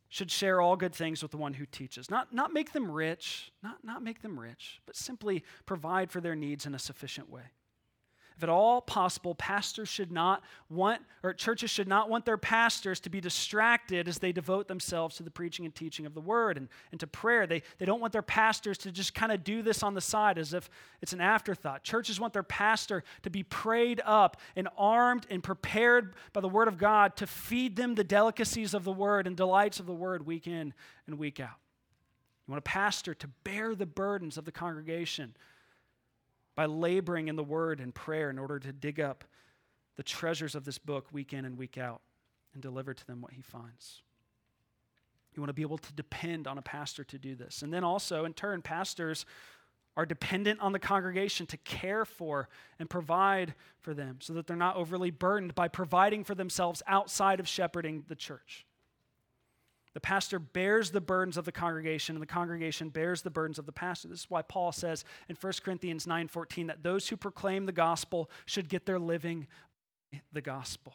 [0.10, 2.10] should share all good things with the one who teaches.
[2.10, 6.36] Not, not make them rich, not, not make them rich, but simply provide for their
[6.36, 7.44] needs in a sufficient way.
[8.38, 13.00] If at all possible, pastors should not want, or churches should not want their pastors
[13.00, 16.56] to be distracted as they devote themselves to the preaching and teaching of the word
[16.56, 17.48] and, and to prayer.
[17.48, 20.38] They, they don't want their pastors to just kind of do this on the side
[20.38, 20.70] as if
[21.02, 21.84] it's an afterthought.
[21.84, 26.68] Churches want their pastor to be prayed up and armed and prepared by the word
[26.68, 30.28] of God to feed them the delicacies of the word and delights of the word
[30.28, 30.76] week in
[31.08, 31.58] and week out.
[32.48, 35.36] You want a pastor to bear the burdens of the congregation
[36.58, 39.24] by laboring in the word and prayer in order to dig up
[39.96, 42.02] the treasures of this book week in and week out
[42.54, 44.02] and deliver to them what he finds.
[45.36, 47.62] You want to be able to depend on a pastor to do this.
[47.62, 49.24] And then also, in turn, pastors
[49.96, 54.56] are dependent on the congregation to care for and provide for them so that they're
[54.56, 58.67] not overly burdened by providing for themselves outside of shepherding the church.
[59.98, 63.66] The pastor bears the burdens of the congregation, and the congregation bears the burdens of
[63.66, 64.08] the pastor.
[64.08, 68.30] This is why Paul says in 1 Corinthians 9:14 that those who proclaim the gospel
[68.46, 69.48] should get their living
[70.32, 70.94] the gospel.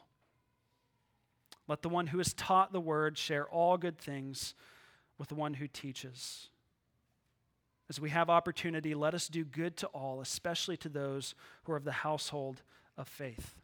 [1.67, 4.55] Let the one who has taught the word share all good things
[5.19, 6.49] with the one who teaches.
[7.89, 11.35] As we have opportunity, let us do good to all, especially to those
[11.65, 12.63] who are of the household
[12.97, 13.59] of faith.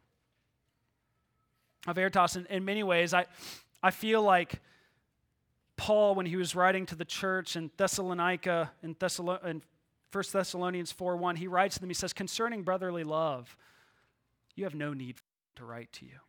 [1.87, 3.25] Of in, in many ways, I,
[3.81, 4.59] I feel like
[5.79, 9.61] Paul, when he was writing to the church in Thessalonica, in, Thessalo- in
[10.11, 13.55] 1 Thessalonians 4 1, he writes to them, he says, Concerning brotherly love,
[14.55, 15.15] you have no need
[15.55, 16.19] to write to you.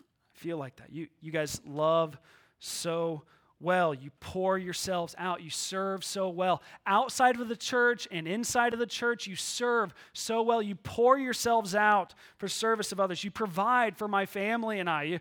[0.00, 0.04] I
[0.38, 0.92] feel like that.
[0.92, 2.16] You, you guys love
[2.60, 3.24] so
[3.62, 3.94] well.
[3.94, 5.42] You pour yourselves out.
[5.42, 6.62] You serve so well.
[6.86, 10.60] Outside of the church and inside of the church, you serve so well.
[10.60, 13.22] You pour yourselves out for service of others.
[13.24, 15.02] You provide for my family and I.
[15.04, 15.20] You,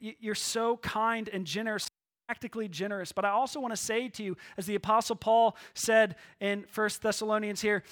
[0.00, 1.88] you, you're so kind and generous
[2.26, 3.10] practically generous.
[3.10, 7.00] But I also want to say to you, as the Apostle Paul said in First
[7.00, 7.82] Thessalonians here,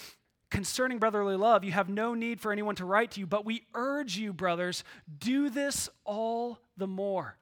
[0.51, 3.63] concerning brotherly love, you have no need for anyone to write to you, but we
[3.75, 4.85] urge you, brothers,
[5.19, 7.39] do this all the more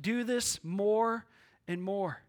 [0.00, 1.24] do this more
[1.68, 2.22] and more.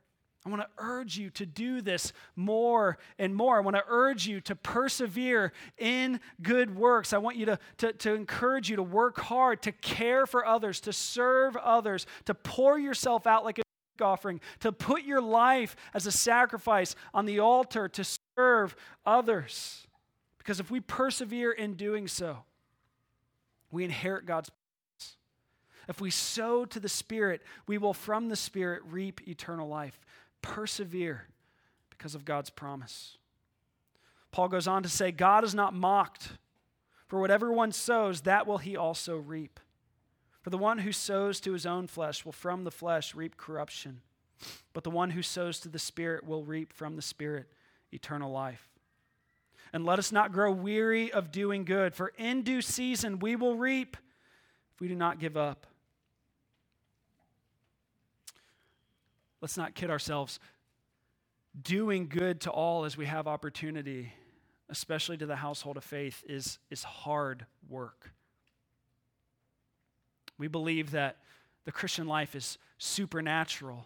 [0.45, 3.57] I want to urge you to do this more and more.
[3.57, 7.11] I want to urge you to persevere in good works.
[7.11, 10.79] I want you to, to, to, encourage you to work hard, to care for others,
[10.81, 13.63] to serve others, to pour yourself out like a
[14.01, 18.05] offering, to put your life as a sacrifice on the altar to
[18.37, 18.75] serve
[19.05, 19.87] others.
[20.37, 22.43] Because if we persevere in doing so,
[23.71, 24.51] we inherit God's
[25.87, 29.99] if we sow to the Spirit, we will from the Spirit reap eternal life.
[30.41, 31.27] Persevere
[31.89, 33.17] because of God's promise.
[34.31, 36.29] Paul goes on to say, God is not mocked.
[37.07, 39.59] For whatever one sows, that will he also reap.
[40.41, 44.01] For the one who sows to his own flesh will from the flesh reap corruption,
[44.73, 47.47] but the one who sows to the Spirit will reap from the Spirit
[47.91, 48.69] eternal life.
[49.73, 53.55] And let us not grow weary of doing good, for in due season we will
[53.55, 53.97] reap
[54.73, 55.67] if we do not give up.
[59.41, 60.39] Let's not kid ourselves.
[61.61, 64.13] Doing good to all as we have opportunity,
[64.69, 68.11] especially to the household of faith, is, is hard work.
[70.37, 71.17] We believe that
[71.65, 73.85] the Christian life is supernatural,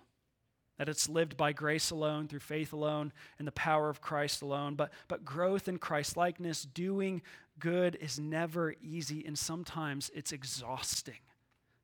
[0.77, 4.75] that it's lived by grace alone, through faith alone, and the power of Christ alone.
[4.75, 7.21] But, but growth in Christ likeness, doing
[7.59, 11.19] good, is never easy, and sometimes it's exhausting,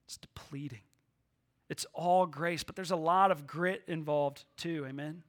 [0.06, 0.82] it's depleting.
[1.70, 4.86] It's all grace, but there's a lot of grit involved too.
[4.88, 5.24] Amen?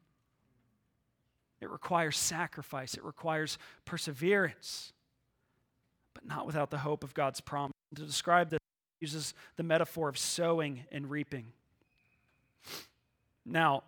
[1.60, 4.92] It requires sacrifice, it requires perseverance,
[6.14, 7.74] but not without the hope of God's promise.
[7.96, 8.60] To describe this,
[9.00, 11.46] uses the metaphor of sowing and reaping.
[13.44, 13.84] Now,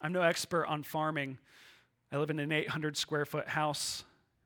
[0.00, 1.38] I'm no expert on farming.
[2.12, 4.04] I live in an 800 square foot house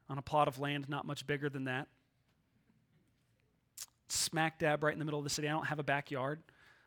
[0.09, 1.88] on a plot of land not much bigger than that.
[4.09, 5.49] Smack dab right in the middle of the city.
[5.49, 6.40] I don't have a backyard.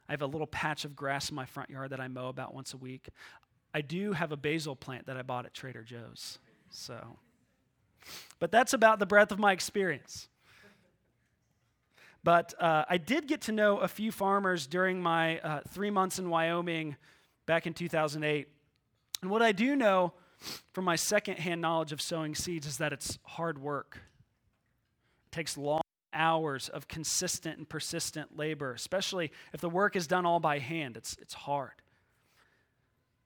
[0.10, 2.54] I have a little patch of grass in my front yard that I mow about
[2.54, 3.10] once a week.
[3.74, 6.40] I do have a basil plant that I bought at Trader Joe's.
[6.70, 7.18] So,
[8.40, 10.30] but that's about the breadth of my experience.
[12.24, 16.20] But uh, I did get to know a few farmers during my uh, three months
[16.20, 16.96] in Wyoming
[17.46, 18.48] back in 2008.
[19.22, 20.14] And what I do know
[20.74, 24.00] from my secondhand knowledge of sowing seeds is that it's hard work.
[25.28, 25.82] It takes long
[26.18, 30.98] hours of consistent and persistent labor, especially if the work is done all by hand.
[30.98, 31.72] It's, it's hard.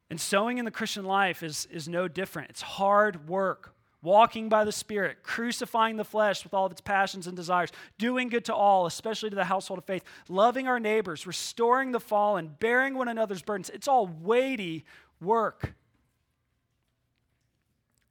[0.09, 2.49] And sowing in the Christian life is, is no different.
[2.49, 3.73] It's hard work,
[4.03, 8.27] walking by the Spirit, crucifying the flesh with all of its passions and desires, doing
[8.27, 12.55] good to all, especially to the household of faith, loving our neighbors, restoring the fallen,
[12.59, 13.69] bearing one another's burdens.
[13.69, 14.83] It's all weighty
[15.21, 15.73] work.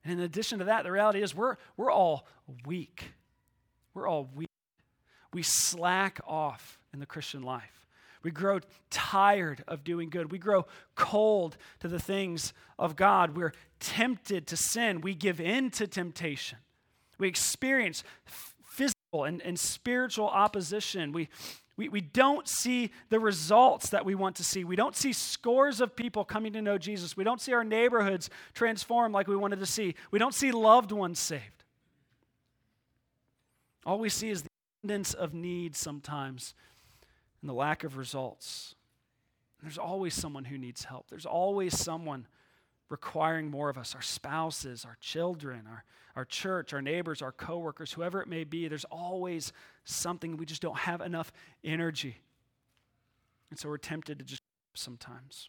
[0.04, 2.26] And in addition to that, the reality is we're, we're all
[2.64, 3.12] weak.
[3.92, 4.49] We're all weak.
[5.32, 7.86] We slack off in the Christian life.
[8.22, 8.60] We grow
[8.90, 10.30] tired of doing good.
[10.30, 13.36] We grow cold to the things of God.
[13.36, 15.00] We're tempted to sin.
[15.00, 16.58] We give in to temptation.
[17.18, 18.04] We experience
[18.64, 21.12] physical and, and spiritual opposition.
[21.12, 21.28] We,
[21.76, 24.64] we, we don't see the results that we want to see.
[24.64, 27.16] We don't see scores of people coming to know Jesus.
[27.16, 29.94] We don't see our neighborhoods transformed like we wanted to see.
[30.10, 31.64] We don't see loved ones saved.
[33.86, 34.49] All we see is the
[34.82, 36.54] abundance of need sometimes
[37.40, 38.74] and the lack of results.
[39.62, 41.08] There's always someone who needs help.
[41.10, 42.26] There's always someone
[42.88, 45.84] requiring more of us our spouses, our children, our,
[46.16, 48.68] our church, our neighbors, our coworkers, whoever it may be.
[48.68, 49.52] There's always
[49.84, 50.36] something.
[50.36, 51.30] We just don't have enough
[51.62, 52.16] energy.
[53.50, 54.42] And so we're tempted to just
[54.74, 55.48] sometimes.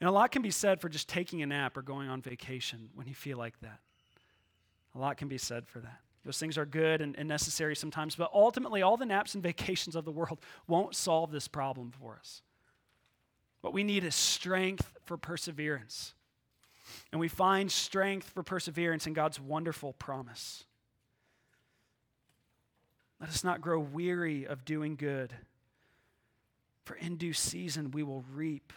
[0.00, 2.90] And a lot can be said for just taking a nap or going on vacation
[2.94, 3.78] when you feel like that.
[4.94, 6.00] A lot can be said for that.
[6.24, 9.94] Those things are good and, and, necessary sometimes, but ultimately, all the naps and vacations
[9.94, 12.42] of the world won't solve this problem for us.
[13.60, 16.14] What we need is strength for perseverance.
[17.12, 20.64] And we find strength for perseverance in God's wonderful promise.
[23.20, 25.32] Let us not grow weary of doing good,
[26.84, 28.72] for in due season we will reap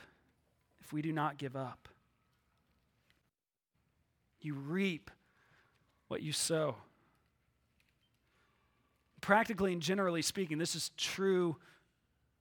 [0.81, 1.89] if we do not give up.
[4.39, 5.11] You reap
[6.07, 6.75] what you sow
[9.27, 11.57] practically and generally speaking, this is true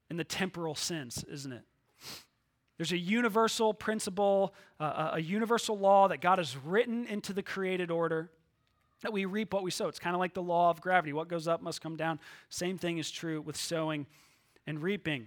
[0.08, 1.64] in the temporal sense, isn't it?
[2.76, 7.90] There's a universal principle, uh, a universal law that God has written into the created
[7.90, 8.30] order
[9.02, 9.88] that we reap what we sow.
[9.88, 11.12] It's kind of like the law of gravity.
[11.12, 12.20] What goes up must come down.
[12.50, 14.06] Same thing is true with sowing
[14.64, 15.26] and reaping.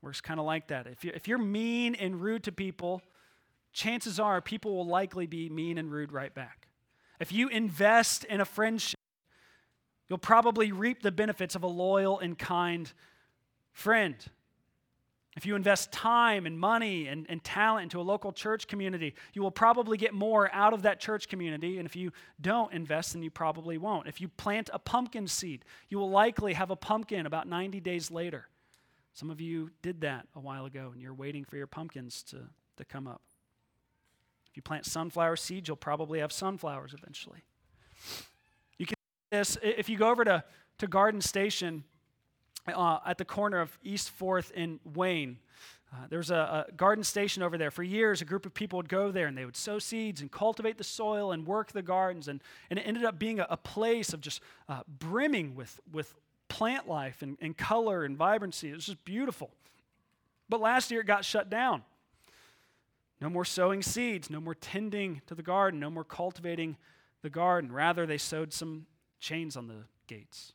[0.00, 0.86] Works kind of like that.
[0.86, 3.02] If you're, if you're mean and rude to people,
[3.72, 6.68] chances are people will likely be mean and rude right back.
[7.18, 8.97] If you invest in a friendship,
[10.08, 12.90] You'll probably reap the benefits of a loyal and kind
[13.72, 14.16] friend.
[15.36, 19.42] If you invest time and money and, and talent into a local church community, you
[19.42, 21.78] will probably get more out of that church community.
[21.78, 24.08] And if you don't invest, then you probably won't.
[24.08, 28.10] If you plant a pumpkin seed, you will likely have a pumpkin about 90 days
[28.10, 28.48] later.
[29.12, 32.38] Some of you did that a while ago, and you're waiting for your pumpkins to,
[32.76, 33.22] to come up.
[34.50, 37.44] If you plant sunflower seeds, you'll probably have sunflowers eventually
[39.30, 40.44] this if you go over to,
[40.78, 41.84] to Garden Station
[42.66, 45.38] uh, at the corner of East 4th in Wayne.
[45.92, 47.70] Uh, there was a, a, garden station over there.
[47.70, 50.30] For years, a group of people would go there and they would sow seeds and
[50.30, 52.28] cultivate the soil and work the gardens.
[52.28, 56.14] And, and it ended up being a, a place of just uh, brimming with, with
[56.48, 58.68] plant life and, and color and vibrancy.
[58.68, 59.50] It was just beautiful.
[60.50, 61.82] But last year, it got shut down.
[63.20, 66.76] No more sowing seeds, no more tending to the garden, no more cultivating
[67.22, 67.72] the garden.
[67.72, 68.86] Rather, they sowed some
[69.18, 70.52] chains on the gates.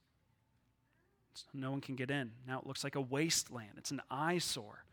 [1.34, 2.32] So no one can get in.
[2.48, 4.84] Now it looks like a wasteland, it's an eyesore.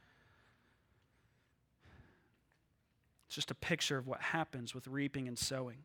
[3.26, 5.84] It's just a picture of what happens with reaping and sowing.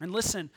[0.00, 0.50] And listen,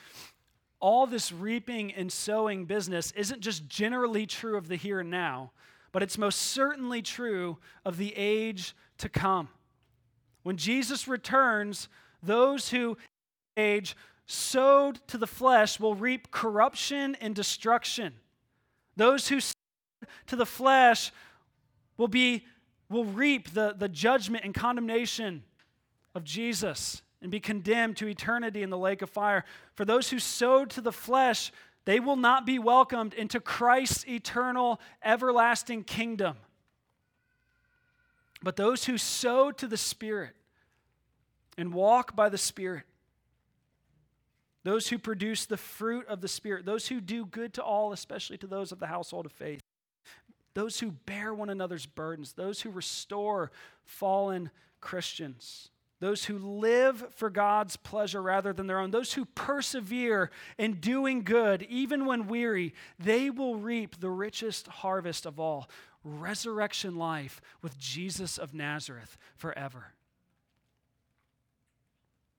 [0.80, 5.52] all this reaping and sowing business isn't just generally true of the here and now,
[5.92, 9.50] but it's most certainly true of the age to come.
[10.44, 11.90] When Jesus returns,
[12.22, 12.98] those who
[13.58, 13.96] age
[14.30, 18.14] sowed to the flesh will reap corruption and destruction.
[18.96, 19.54] Those who sow
[20.28, 21.12] to the flesh
[21.98, 22.46] will be
[22.90, 25.44] will reap the, the judgment and condemnation
[26.16, 29.46] of Jesus and be condemned to eternity in the lake of fire.
[29.76, 31.52] For those who sowed to the flesh,
[31.86, 36.38] they will not be welcomed into Christ's eternal, everlasting kingdom.
[38.42, 40.36] But those who sow to the Spirit
[41.58, 42.84] and walk by the Spirit,
[44.64, 48.38] those who produce the fruit of the Spirit, those who do good to all, especially
[48.38, 49.62] to those of the household of faith,
[50.54, 53.52] those who bear one another's burdens, those who restore
[53.86, 54.50] fallen
[54.82, 60.76] Christians, those who live for God's pleasure rather than their own, those who persevere in
[60.76, 65.70] doing good even when weary, they will reap the richest harvest of all
[66.04, 69.94] resurrection life with Jesus of Nazareth forever.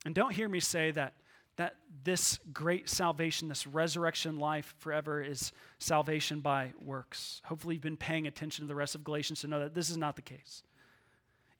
[0.04, 1.12] And don't hear me say that
[1.60, 7.42] that this great salvation, this resurrection life forever, is salvation by works.
[7.44, 9.98] Hopefully, you've been paying attention to the rest of Galatians to know that this is
[9.98, 10.62] not the case.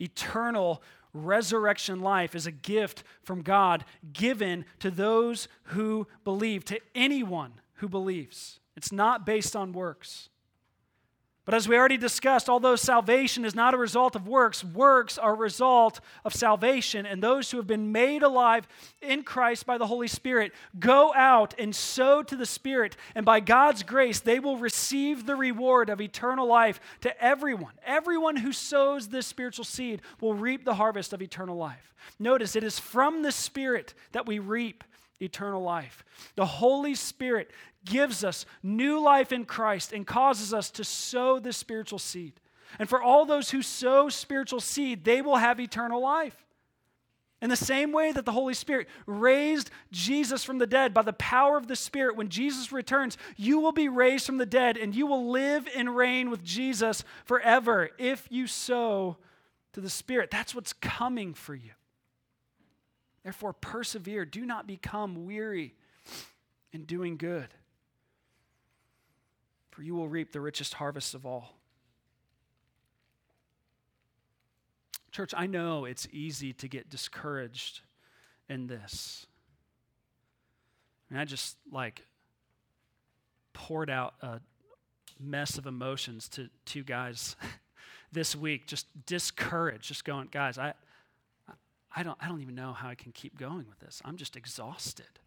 [0.01, 0.83] eternal
[1.13, 7.89] resurrection life is a gift from God given to those who believe, to anyone who
[7.89, 8.61] believes.
[8.77, 10.29] It's not based on works.
[11.47, 15.33] But as we already discussed, although salvation is not a result of works, works are
[15.33, 17.07] a result of salvation.
[17.07, 18.69] And those who have been made alive
[19.01, 22.97] in Christ by the Holy Spirit go out and sow to the Spirit.
[23.15, 27.73] And by God's grace, they will receive the reward of eternal life to everyone.
[27.87, 31.95] Everyone who sows this spiritual seed will reap the harvest of eternal life.
[32.19, 34.85] Notice it is from the Spirit that we reap
[35.21, 36.05] eternal life.
[36.37, 37.51] The Holy Spirit
[37.85, 42.35] gives us new life in Christ and causes us to sow the spiritual seed.
[42.79, 46.37] And for all those who sow spiritual seed, they will have eternal life.
[47.43, 51.15] In the same way that the Holy Spirit raised Jesus from the dead by the
[51.15, 54.95] power of the Spirit, when Jesus returns, you will be raised from the dead and
[54.95, 59.17] you will live and reign with Jesus forever if you sow
[59.73, 60.31] to the Spirit.
[60.31, 61.71] That's what's coming for you.
[63.23, 64.25] Therefore, persevere.
[64.25, 65.75] Do not become weary
[66.73, 67.49] in doing good
[69.81, 71.55] for you will reap the richest harvest of all.
[75.11, 77.81] Church, I know it's easy to get discouraged
[78.51, 79.27] in this.
[81.09, 82.05] And I just like
[83.55, 84.41] poured out a
[85.19, 87.35] mess of emotions to two guys
[88.13, 90.75] this week, just discouraged, just going, guys, I,
[91.95, 94.01] I don't, I don't even know how I can keep going with this.
[94.05, 95.19] I'm just exhausted.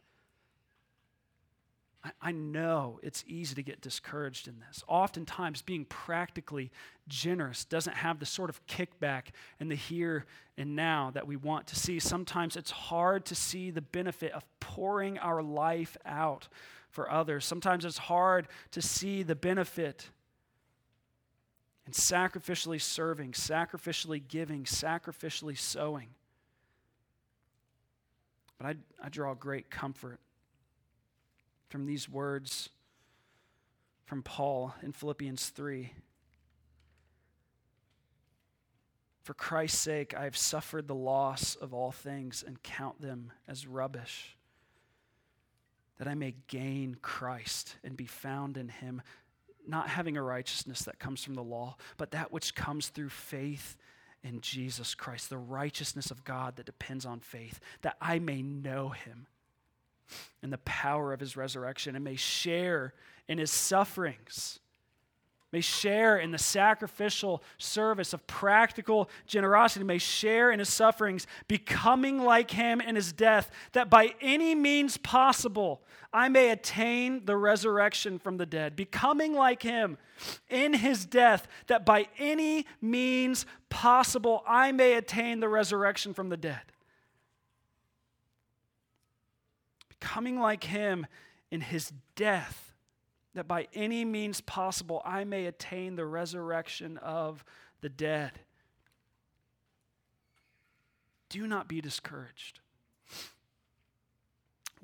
[2.03, 4.83] I, I know it's easy to get discouraged in this.
[4.87, 6.71] Oftentimes, being practically
[7.07, 9.27] generous doesn't have the sort of kickback
[9.59, 10.25] and the here
[10.57, 11.99] and now that we want to see.
[11.99, 16.47] Sometimes it's hard to see the benefit of pouring our life out
[16.89, 17.43] for others.
[17.45, 20.09] Sometimes it's hard to see the benefit
[21.85, 26.09] in sacrificially serving, sacrificially giving, sacrificially sowing.
[28.63, 30.21] But I, I draw great comfort
[31.67, 32.69] from these words
[34.05, 35.91] from Paul in Philippians 3.
[39.23, 43.67] For Christ's sake, I have suffered the loss of all things and count them as
[43.67, 44.37] rubbish,
[45.97, 49.01] that I may gain Christ and be found in him,
[49.67, 53.75] not having a righteousness that comes from the law, but that which comes through faith
[54.23, 58.89] in Jesus Christ, the righteousness of God that depends on faith, that I may know
[58.89, 59.27] him
[60.41, 62.93] and the power of his resurrection and may share
[63.27, 64.59] in his sufferings,
[65.53, 72.17] may share in the sacrificial service of practical generosity, may share in his sufferings, becoming
[72.17, 78.17] like him in his death, that by any means possible I may attain the resurrection
[78.17, 79.99] from the dead, becoming like him
[80.49, 86.37] in his death, that by any means possible I may attain the resurrection from the
[86.37, 86.61] dead.
[89.99, 91.07] coming like him
[91.49, 92.72] in his death,
[93.33, 97.43] that by any means possible I may attain the resurrection of
[97.81, 98.31] the dead.
[101.29, 102.59] Do not be discouraged.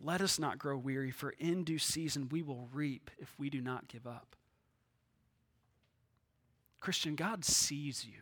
[0.01, 3.61] Let us not grow weary, for in due season we will reap if we do
[3.61, 4.35] not give up.
[6.79, 8.21] Christian, God sees you.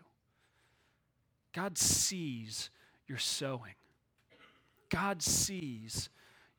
[1.53, 2.69] God sees
[3.07, 3.75] your sowing.
[4.89, 6.09] God sees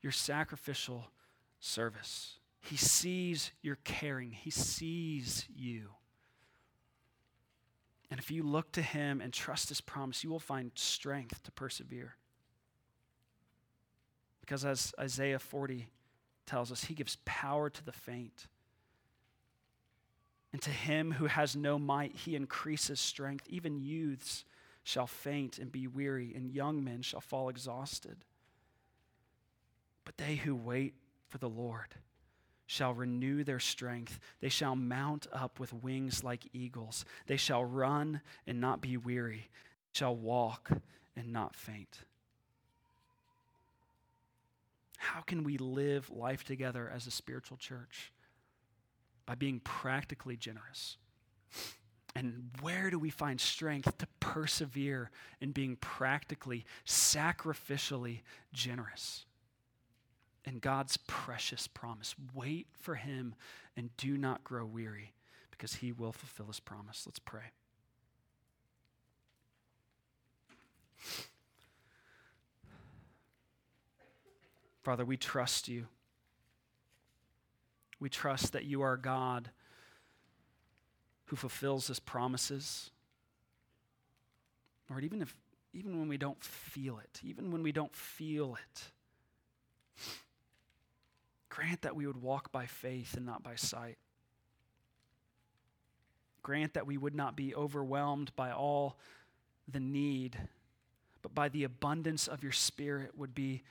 [0.01, 1.11] your sacrificial
[1.59, 2.38] service.
[2.61, 5.89] He sees your caring, He sees you.
[8.11, 11.51] And if you look to Him and trust His promise, you will find strength to
[11.51, 12.15] persevere.
[14.41, 15.87] Because as Isaiah 40
[16.45, 18.47] tells us, He gives power to the faint.
[20.51, 23.45] And to him who has no might, he increases strength.
[23.49, 24.45] Even youths
[24.83, 28.17] shall faint and be weary, and young men shall fall exhausted.
[30.05, 30.95] But they who wait
[31.27, 31.95] for the Lord
[32.69, 34.19] shall renew their strength.
[34.41, 37.03] They shall mount up with wings like eagles.
[37.25, 39.49] They shall run and not be weary,
[39.91, 40.69] shall walk
[41.15, 41.97] and not faint.
[44.99, 48.13] How can we live life together as a spiritual church?
[49.25, 50.97] By being practically generous.
[52.13, 55.09] And where do we find strength to persevere
[55.41, 58.19] in being practically, sacrificially
[58.53, 59.25] generous?
[60.45, 62.15] And God's precious promise.
[62.33, 63.35] Wait for him
[63.75, 65.13] and do not grow weary
[65.51, 67.03] because he will fulfill his promise.
[67.05, 67.51] Let's pray.
[74.83, 75.87] Father, we trust you.
[77.99, 79.51] We trust that you are God
[81.25, 82.89] who fulfills his promises.
[84.89, 85.35] Lord, even if
[85.73, 88.83] even when we don't feel it, even when we don't feel it,
[91.59, 93.97] grant that we would walk by faith and not by sight.
[96.41, 98.97] Grant that we would not be overwhelmed by all
[99.67, 100.37] the need,
[101.21, 103.63] but by the abundance of your Spirit would be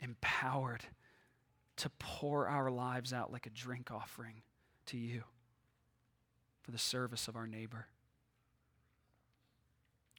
[0.00, 0.84] empowered
[1.78, 4.42] to pour our lives out like a drink offering
[4.86, 5.24] to you
[6.60, 7.88] for the service of our neighbor.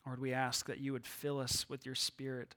[0.06, 2.54] Lord, we ask that you would fill us with your Spirit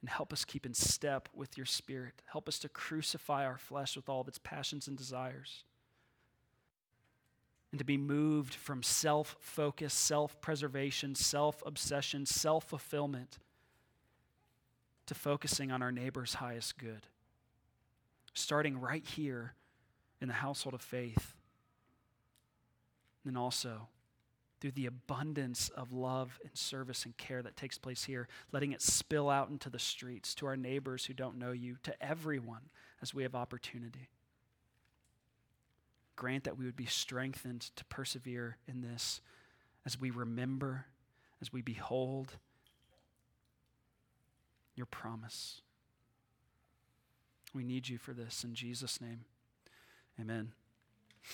[0.00, 2.22] and help us keep in step with your Spirit.
[2.26, 5.64] Help us to crucify our flesh with all of its passions and desires.
[7.72, 13.38] And to be moved from self focus, self preservation, self obsession, self fulfillment
[15.06, 17.06] to focusing on our neighbor's highest good.
[18.34, 19.54] Starting right here
[20.20, 21.34] in the household of faith.
[23.26, 23.88] And also
[24.60, 28.82] through the abundance of love and service and care that takes place here, letting it
[28.82, 33.14] spill out into the streets to our neighbors who don't know you, to everyone as
[33.14, 34.08] we have opportunity.
[36.16, 39.20] Grant that we would be strengthened to persevere in this
[39.86, 40.86] as we remember,
[41.40, 42.32] as we behold
[44.74, 45.62] your promise.
[47.54, 49.20] We need you for this in Jesus' name.
[50.20, 50.52] Amen.